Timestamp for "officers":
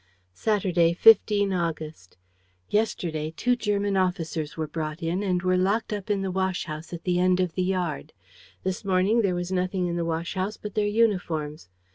3.95-4.57